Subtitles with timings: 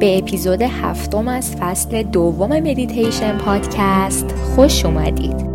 [0.00, 5.50] به اپیزود هفتم از فصل دوم مدیتیشن پادکست خوش اومدید.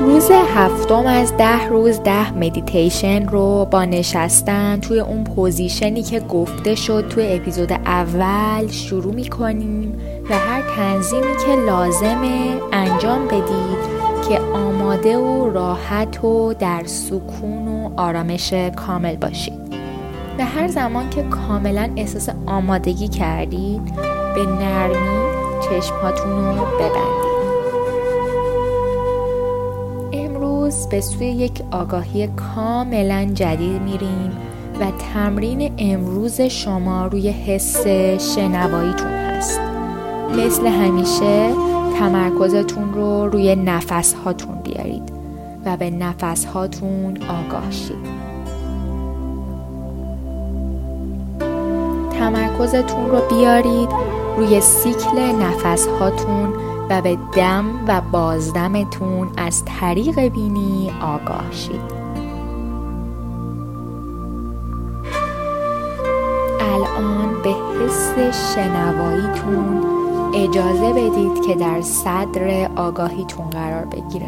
[0.00, 6.20] روز هفتم از ده روز ده مدیتیشن رو با نشستن توی اون position ی که
[6.20, 9.98] گفته شد توی اپیزود اول شروع می‌کنیم
[10.30, 14.15] و هر تنظیمی که لازمه انجام بدید.
[14.28, 19.74] که آماده و راحت و در سکون و آرامش کامل باشید
[20.38, 23.94] و هر زمان که کاملا احساس آمادگی کردید
[24.34, 25.18] به نرمی
[25.60, 27.36] چشمهاتون رو ببندید
[30.12, 34.36] امروز به سوی یک آگاهی کاملا جدید میریم
[34.80, 37.86] و تمرین امروز شما روی حس
[38.34, 39.60] شنواییتون هست.
[40.36, 45.12] مثل همیشه تمرکزتون رو روی نفس هاتون بیارید
[45.64, 48.26] و به نفس هاتون آگاه شید.
[52.18, 53.88] تمرکزتون رو بیارید
[54.36, 56.52] روی سیکل نفس هاتون
[56.90, 61.96] و به دم و بازدمتون از طریق بینی آگاه شید.
[66.60, 68.14] الان به حس
[68.54, 69.95] شنواییتون
[70.36, 74.26] اجازه بدید که در صدر آگاهیتون قرار بگیره.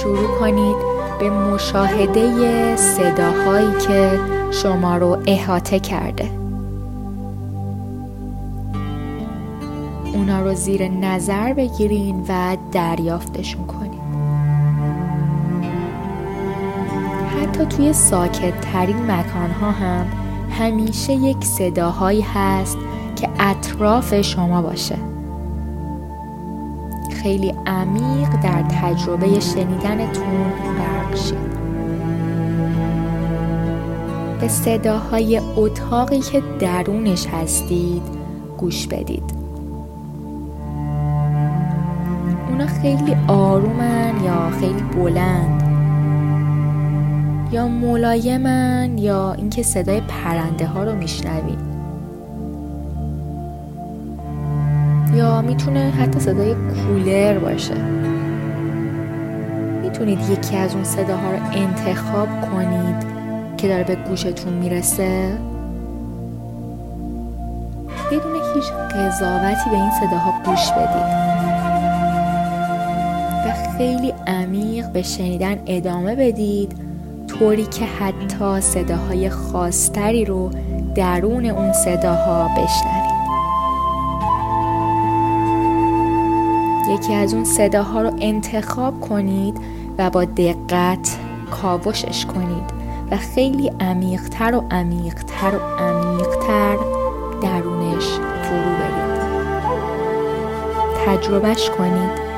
[0.00, 0.76] شروع کنید
[1.18, 6.30] به مشاهده صداهایی که شما رو احاطه کرده.
[10.14, 14.02] اونا رو زیر نظر بگیرین و دریافتشون کنید.
[17.42, 20.21] حتی توی ساکت ترین مکان ها هم
[20.58, 22.78] همیشه یک صداهایی هست
[23.16, 24.96] که اطراف شما باشه.
[27.22, 31.52] خیلی عمیق در تجربه شنیدنتون غرق شید.
[34.40, 38.02] به صداهای اتاقی که درونش هستید
[38.58, 39.42] گوش بدید.
[42.48, 45.61] اونا خیلی آرومن یا خیلی بلند؟
[47.52, 51.58] یا ملایمن یا اینکه صدای پرنده ها رو میشنوید
[55.14, 57.74] یا می‌تونه حتی صدای کولر باشه.
[59.82, 63.06] می‌تونید یکی از اون صداها رو انتخاب کنید
[63.56, 65.32] که داره به گوشتون می‌رسه.
[68.10, 71.22] بدون هیچ قضاوتی به این صداها گوش بدید.
[73.46, 76.91] و خیلی عمیق به شنیدن ادامه بدید.
[77.38, 80.50] طوری که حتی صداهای خاصتری رو
[80.94, 83.12] درون اون صداها بشنوید
[86.90, 89.60] یکی از اون صداها رو انتخاب کنید
[89.98, 91.18] و با دقت
[91.50, 92.70] کاوشش کنید
[93.10, 96.76] و خیلی عمیقتر و عمیقتر و عمیقتر
[97.42, 98.04] درونش
[98.42, 99.12] فرو برید.
[101.06, 102.31] تجربهش کنید.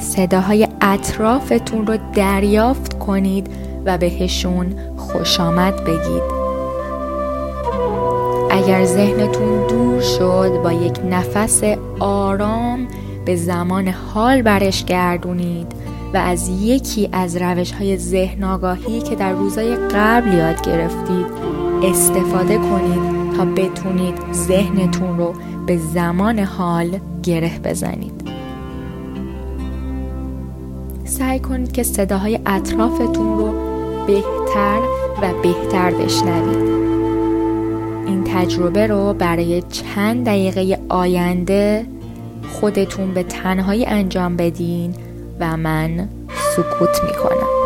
[0.00, 3.46] صداهای اطرافتون رو دریافت کنید
[3.84, 6.40] و بهشون خوش آمد بگید.
[8.50, 11.62] اگر ذهنتون دور شد با یک نفس
[12.00, 12.88] آرام
[13.24, 15.72] به زمان حال برش گردونید
[16.14, 21.26] و از یکی از روش های ذهن آگاهی که در روزای قبل یاد گرفتید
[21.82, 25.34] استفاده کنید تا بتونید ذهنتون رو
[25.66, 28.19] به زمان حال گره بزنید.
[31.10, 33.52] سعی کنید که صداهای اطرافتون رو
[34.06, 34.80] بهتر
[35.22, 36.70] و بهتر بشنوید
[38.06, 41.86] این تجربه رو برای چند دقیقه آینده
[42.52, 44.94] خودتون به تنهایی انجام بدین
[45.40, 46.08] و من
[46.56, 47.59] سکوت می‌کنم.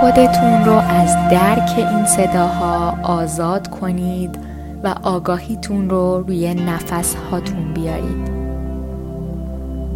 [0.00, 4.38] خودتون رو از درک این صداها آزاد کنید
[4.84, 8.30] و آگاهیتون رو روی نفس هاتون بیارید.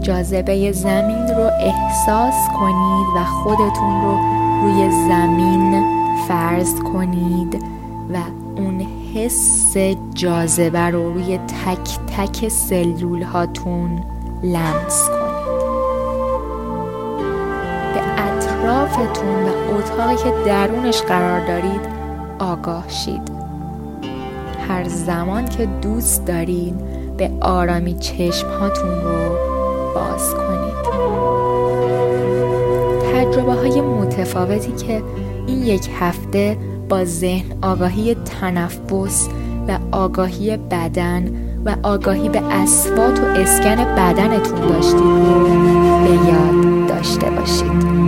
[0.00, 4.18] جاذبه زمین رو احساس کنید و خودتون رو
[4.62, 5.84] روی زمین
[6.28, 7.64] فرض کنید
[8.14, 8.16] و
[8.56, 9.76] اون حس
[10.14, 14.02] جاذبه رو روی تک تک سلول هاتون
[14.42, 15.24] لمس کنید.
[18.64, 21.80] اطرافتون و اتاقی که درونش قرار دارید
[22.38, 23.22] آگاه شید.
[24.68, 26.74] هر زمان که دوست دارید
[27.16, 29.36] به آرامی چشم هاتون رو
[29.94, 30.74] باز کنید.
[33.12, 35.02] تجربه های متفاوتی که
[35.46, 36.56] این یک هفته
[36.88, 39.28] با ذهن آگاهی تنفس
[39.68, 45.44] و آگاهی بدن و آگاهی به اسوات و اسکن بدنتون داشتید
[46.04, 48.03] به یاد داشته باشید.